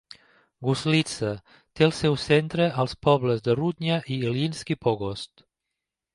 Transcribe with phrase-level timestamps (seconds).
[0.67, 1.29] Guslitsa
[1.79, 5.47] té el seu centre als pobles de Rudnya i Ilyinsky Pogost.